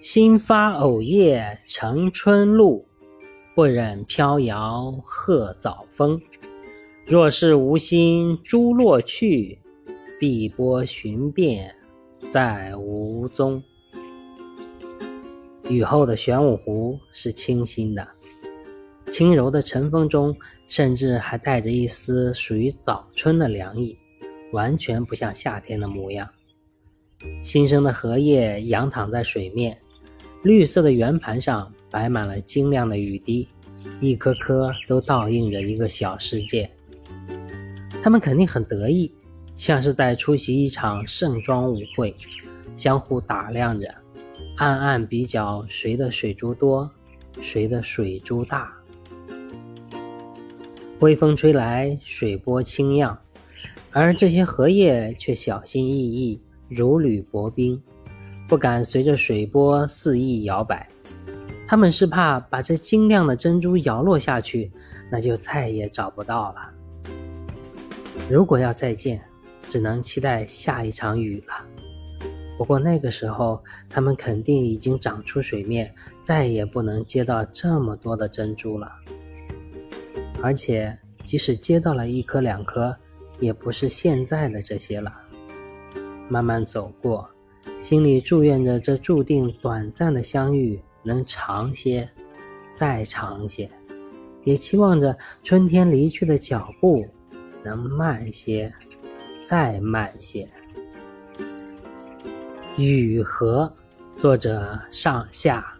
[0.00, 2.84] 新发藕叶成春露，
[3.54, 6.20] 不忍飘摇鹤早风。
[7.06, 9.58] 若是无心珠落去，
[10.18, 11.74] 碧波寻遍
[12.30, 13.62] 再无踪。
[15.68, 18.06] 雨后的玄武湖是清新的，
[19.10, 20.36] 轻柔的晨风中，
[20.66, 23.96] 甚至还带着一丝属于早春的凉意，
[24.52, 26.28] 完全不像夏天的模样。
[27.40, 29.76] 新生的荷叶仰躺在水面。
[30.42, 33.48] 绿色的圆盘上摆满了晶亮的雨滴，
[34.00, 36.68] 一颗颗都倒映着一个小世界。
[38.02, 39.10] 他们肯定很得意，
[39.54, 42.12] 像是在出席一场盛装舞会，
[42.74, 43.94] 相互打量着，
[44.56, 46.90] 暗暗比较谁的水珠多，
[47.40, 48.72] 谁的水珠大。
[50.98, 53.16] 微风吹来，水波轻漾，
[53.92, 56.40] 而这些荷叶却小心翼翼，
[56.72, 57.80] 如履薄冰。
[58.48, 60.86] 不敢随着水波肆意摇摆，
[61.66, 64.70] 他们是怕把这晶亮的珍珠摇落下去，
[65.10, 66.70] 那就再也找不到了。
[68.28, 69.22] 如果要再见，
[69.68, 71.54] 只能期待下一场雨了。
[72.58, 78.92] 不过那个时候，它们肯定已经长出水面，再也不能接到这么多的珍珠了。
[80.42, 82.94] 而且，即使接到了一颗两颗，
[83.40, 85.21] 也不是现在的这些了。
[86.32, 87.28] 慢慢走过。
[87.82, 92.08] 心里祝愿着这注定短暂的相遇能长些，
[92.72, 93.70] 再长些，
[94.42, 97.06] 也期望着春天离去的脚步
[97.62, 98.72] 能慢些，
[99.42, 100.48] 再慢些。
[102.78, 103.70] 雨荷，
[104.18, 105.74] 作者上下。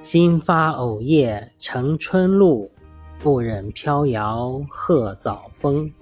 [0.00, 2.70] 新发藕叶成春露，
[3.18, 5.92] 不忍飘摇鹤早风。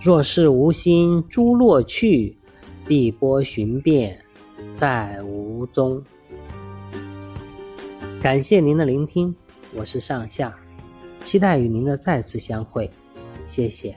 [0.00, 2.38] 若是无心珠落去，
[2.86, 4.18] 碧波寻遍。
[4.76, 6.02] 再无踪。
[8.22, 9.34] 感谢您的聆听，
[9.74, 10.56] 我是上下，
[11.22, 12.90] 期待与您的再次相会，
[13.44, 13.94] 谢谢。